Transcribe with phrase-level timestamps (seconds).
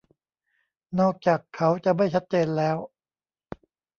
[0.99, 2.77] นอกจากเขาจะไม่ชัดเจนแล้ว